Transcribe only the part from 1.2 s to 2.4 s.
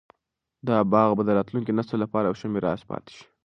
د راتلونکي نسل لپاره یو